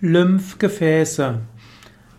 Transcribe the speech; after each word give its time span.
Lymphgefäße. 0.00 1.40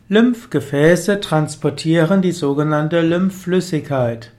Lymphgefäße 0.10 1.22
transportieren 1.22 2.22
die 2.22 2.34
sogenannte 2.34 3.00
Lymphflüssigkeit. 3.00 4.34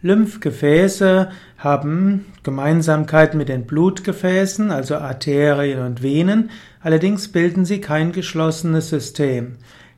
Lymphgefäße 0.00 1.28
haben 1.58 2.24
Gemeinsamkeit 2.44 3.34
mit 3.34 3.50
den 3.50 3.66
Blutgefäßen, 3.66 4.70
also 4.70 4.96
Arterien 4.96 5.84
und 5.84 6.02
Venen, 6.02 6.48
allerdings 6.80 7.28
bilden 7.28 7.66
sie 7.66 7.82
kein 7.82 8.12
geschlossenes 8.12 8.88
System. 8.88 9.56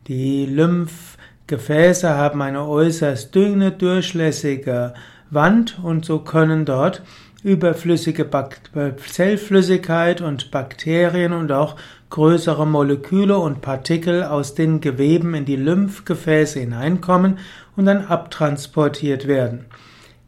Die 0.09 0.47
Lymphgefäße 0.47 2.11
haben 2.11 2.43
eine 2.43 2.67
äußerst 2.67 3.33
dünne, 3.33 3.71
durchlässige 3.71 4.95
Wand 5.31 5.79
und 5.81 6.05
so 6.05 6.19
können 6.19 6.65
dort 6.65 7.03
überflüssige 7.43 8.29
Zellflüssigkeit 9.07 10.21
und 10.21 10.51
Bakterien 10.51 11.33
und 11.33 11.53
auch 11.53 11.77
größere 12.11 12.67
Moleküle 12.67 13.39
und 13.39 13.63
Partikel 13.63 14.25
aus 14.25 14.55
den 14.55 14.81
Geweben 14.81 15.35
in 15.35 15.45
die 15.45 15.57
Lymphgefäße 15.57 16.61
hineinkommen 16.61 17.39
und 17.77 17.87
dann 17.87 18.05
abtransportiert 18.05 19.27
werden. 19.27 19.67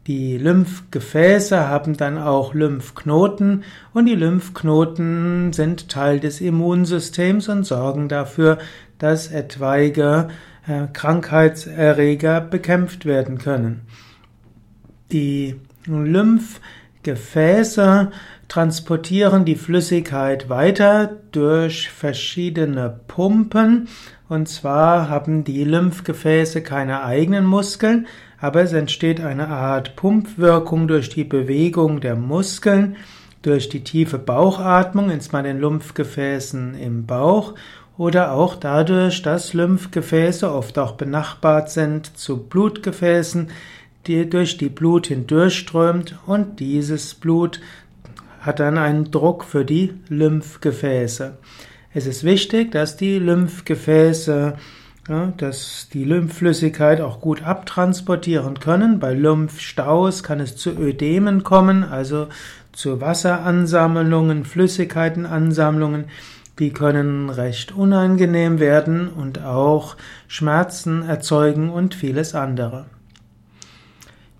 Die 0.07 0.37
Lymphgefäße 0.37 1.67
haben 1.69 1.95
dann 1.95 2.17
auch 2.17 2.53
Lymphknoten 2.53 3.63
und 3.93 4.05
die 4.05 4.15
Lymphknoten 4.15 5.53
sind 5.53 5.87
Teil 5.87 6.19
des 6.19 6.41
Immunsystems 6.41 7.47
und 7.47 7.63
sorgen 7.63 8.09
dafür, 8.09 8.57
dass 8.97 9.31
etwaige 9.31 10.27
äh, 10.67 10.87
Krankheitserreger 10.91 12.41
bekämpft 12.41 13.05
werden 13.05 13.37
können. 13.37 13.81
Die 15.13 15.55
Lymphgefäße 17.03 18.11
transportieren 18.47 19.43
die 19.43 19.55
Flüssigkeit 19.55 20.47
weiter 20.47 21.17
durch 21.33 21.89
verschiedene 21.89 23.01
Pumpen. 23.07 23.89
Und 24.29 24.47
zwar 24.47 25.09
haben 25.09 25.43
die 25.43 25.65
Lymphgefäße 25.65 26.61
keine 26.61 27.03
eigenen 27.03 27.45
Muskeln, 27.45 28.07
aber 28.39 28.61
es 28.61 28.71
entsteht 28.71 29.19
eine 29.19 29.49
Art 29.49 29.97
Pumpwirkung 29.97 30.87
durch 30.87 31.09
die 31.09 31.25
Bewegung 31.25 31.99
der 31.99 32.15
Muskeln, 32.15 32.95
durch 33.41 33.67
die 33.67 33.83
tiefe 33.83 34.17
Bauchatmung, 34.17 35.09
insbesondere 35.09 35.53
den 35.53 35.61
Lymphgefäßen 35.61 36.75
im 36.75 37.05
Bauch 37.05 37.53
oder 37.97 38.31
auch 38.31 38.55
dadurch, 38.55 39.21
dass 39.21 39.53
Lymphgefäße 39.53 40.49
oft 40.51 40.79
auch 40.79 40.93
benachbart 40.93 41.69
sind 41.69 42.17
zu 42.17 42.37
Blutgefäßen, 42.47 43.49
die 44.07 44.29
durch 44.29 44.57
die 44.57 44.69
Blut 44.69 45.07
hindurchströmt 45.07 46.17
und 46.25 46.59
dieses 46.59 47.13
Blut 47.13 47.59
hat 48.41 48.59
dann 48.59 48.77
einen 48.77 49.09
Druck 49.11 49.45
für 49.45 49.63
die 49.63 49.93
Lymphgefäße. 50.09 51.37
Es 51.93 52.07
ist 52.07 52.23
wichtig, 52.23 52.71
dass 52.71 52.97
die 52.97 53.19
Lymphgefäße, 53.19 54.55
ja, 55.07 55.33
dass 55.37 55.89
die 55.93 56.03
Lymphflüssigkeit 56.03 56.99
auch 57.01 57.21
gut 57.21 57.43
abtransportieren 57.43 58.59
können. 58.59 58.99
Bei 58.99 59.13
Lymphstaus 59.13 60.23
kann 60.23 60.39
es 60.39 60.55
zu 60.55 60.71
Ödemen 60.71 61.43
kommen, 61.43 61.83
also 61.83 62.27
zu 62.73 62.99
Wasseransammlungen, 62.99 64.43
Flüssigkeitenansammlungen. 64.43 66.05
Die 66.59 66.71
können 66.71 67.29
recht 67.29 67.71
unangenehm 67.71 68.59
werden 68.59 69.07
und 69.07 69.41
auch 69.43 69.95
Schmerzen 70.27 71.03
erzeugen 71.03 71.69
und 71.69 71.95
vieles 71.95 72.35
andere. 72.35 72.85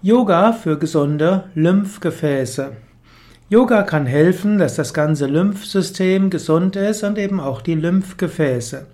Yoga 0.06 0.52
für 0.52 0.78
gesunde 0.78 1.46
Lymphgefäße. 1.56 2.74
Yoga 3.48 3.84
kann 3.84 4.06
helfen, 4.06 4.58
dass 4.58 4.76
das 4.76 4.94
ganze 4.94 5.28
Lymphsystem 5.28 6.30
gesund 6.30 6.76
ist 6.76 7.06
und 7.06 7.18
eben 7.18 7.40
auch 7.40 7.62
die 7.62 7.76
Lymphgefäße. 7.76 8.86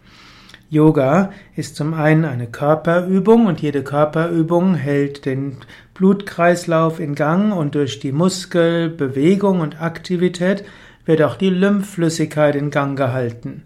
Yoga 0.69 1.31
ist 1.55 1.75
zum 1.75 1.95
einen 1.95 2.25
eine 2.25 2.45
Körperübung 2.45 3.47
und 3.47 3.59
jede 3.59 3.83
Körperübung 3.83 4.75
hält 4.75 5.25
den 5.25 5.57
Blutkreislauf 5.95 6.99
in 6.99 7.15
Gang 7.15 7.57
und 7.57 7.73
durch 7.73 7.99
die 7.99 8.11
Muskelbewegung 8.11 9.61
und 9.61 9.81
Aktivität 9.81 10.63
wird 11.07 11.23
auch 11.23 11.37
die 11.37 11.49
Lymphflüssigkeit 11.49 12.55
in 12.55 12.69
Gang 12.69 12.95
gehalten. 12.95 13.63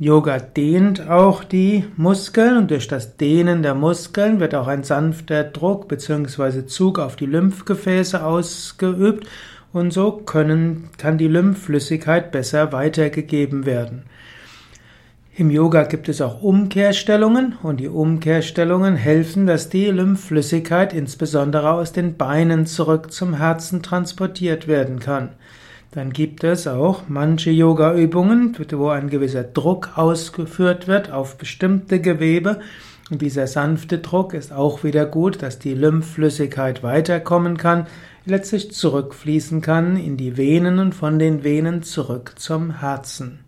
Yoga 0.00 0.40
dehnt 0.40 1.08
auch 1.08 1.44
die 1.44 1.84
Muskeln 1.96 2.56
und 2.56 2.70
durch 2.72 2.88
das 2.88 3.16
Dehnen 3.16 3.62
der 3.62 3.74
Muskeln 3.74 4.40
wird 4.40 4.52
auch 4.56 4.66
ein 4.66 4.82
sanfter 4.82 5.44
Druck 5.44 5.86
bzw. 5.86 6.66
Zug 6.66 6.98
auf 6.98 7.14
die 7.14 7.26
Lymphgefäße 7.26 8.24
ausgeübt 8.24 9.28
und 9.72 9.92
so 9.92 10.10
können, 10.10 10.90
kann 10.98 11.16
die 11.16 11.28
Lymphflüssigkeit 11.28 12.32
besser 12.32 12.72
weitergegeben 12.72 13.66
werden. 13.66 14.02
Im 15.36 15.50
Yoga 15.50 15.84
gibt 15.84 16.08
es 16.08 16.20
auch 16.20 16.42
Umkehrstellungen 16.42 17.56
und 17.62 17.78
die 17.78 17.88
Umkehrstellungen 17.88 18.96
helfen, 18.96 19.46
dass 19.46 19.68
die 19.68 19.86
Lymphflüssigkeit 19.86 20.92
insbesondere 20.92 21.70
aus 21.70 21.92
den 21.92 22.16
Beinen 22.16 22.66
zurück 22.66 23.12
zum 23.12 23.34
Herzen 23.34 23.80
transportiert 23.82 24.66
werden 24.66 24.98
kann. 24.98 25.30
Dann 25.94 26.12
gibt 26.12 26.42
es 26.42 26.66
auch 26.66 27.02
manche 27.06 27.52
Yoga-Übungen, 27.52 28.56
wo 28.72 28.88
ein 28.88 29.08
gewisser 29.08 29.44
Druck 29.44 29.90
ausgeführt 29.94 30.88
wird 30.88 31.12
auf 31.12 31.38
bestimmte 31.38 32.00
Gewebe. 32.00 32.58
Und 33.12 33.22
dieser 33.22 33.46
sanfte 33.46 33.98
Druck 33.98 34.34
ist 34.34 34.52
auch 34.52 34.82
wieder 34.82 35.06
gut, 35.06 35.40
dass 35.40 35.60
die 35.60 35.74
Lymphflüssigkeit 35.74 36.82
weiterkommen 36.82 37.58
kann, 37.58 37.86
letztlich 38.26 38.72
zurückfließen 38.72 39.60
kann 39.60 39.96
in 39.96 40.16
die 40.16 40.36
Venen 40.36 40.80
und 40.80 40.96
von 40.96 41.20
den 41.20 41.44
Venen 41.44 41.84
zurück 41.84 42.32
zum 42.38 42.80
Herzen. 42.80 43.44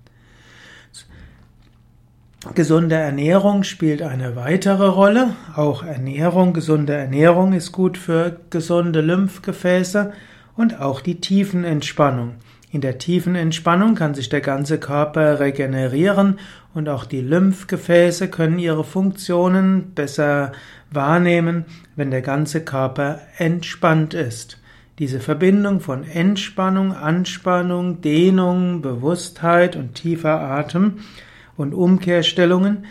Gesunde 2.55 2.95
Ernährung 2.95 3.65
spielt 3.65 4.03
eine 4.03 4.37
weitere 4.37 4.87
Rolle. 4.87 5.35
Auch 5.57 5.83
Ernährung, 5.83 6.53
gesunde 6.53 6.93
Ernährung 6.93 7.55
ist 7.55 7.73
gut 7.73 7.99
für 7.99 8.39
gesunde 8.51 9.01
Lymphgefäße 9.01 10.13
und 10.57 10.81
auch 10.81 11.01
die 11.01 11.21
Tiefenentspannung. 11.21 12.37
In 12.73 12.81
der 12.81 12.99
tiefen 12.99 13.37
Entspannung 13.37 13.95
kann 13.95 14.15
sich 14.15 14.29
der 14.29 14.41
ganze 14.41 14.79
Körper 14.79 15.41
regenerieren 15.41 16.39
und 16.75 16.89
auch 16.89 17.05
die 17.05 17.21
Lymphgefäße 17.21 18.29
können 18.29 18.59
ihre 18.59 18.85
Funktionen 18.85 19.93
besser 19.95 20.53
wahrnehmen, 20.91 21.65
wenn 21.95 22.11
der 22.11 22.23
ganze 22.23 22.63
Körper 22.63 23.21
entspannt 23.39 24.15
ist. 24.15 24.61
Diese 24.99 25.21
Verbindung 25.21 25.81
von 25.81 26.05
Entspannung, 26.05 26.93
Anspannung, 26.93 28.01
Dehnung, 28.01 28.83
Bewusstheit 28.83 29.77
und 29.77 29.95
tiefer 29.95 30.41
Atem 30.41 30.99
und 31.57 31.75
Umkehrstellungen 31.75 32.85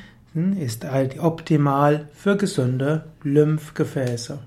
ist 0.59 0.85
halt 0.85 1.19
optimal 1.19 2.09
für 2.13 2.37
gesunde 2.37 3.05
Lymphgefäße. 3.23 4.39